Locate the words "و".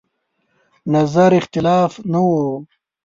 2.19-2.29